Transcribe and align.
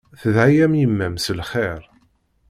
Tedɛa-yam 0.19 0.73
yemma-m 0.77 1.15
s 1.25 1.27
lxir. 1.39 1.81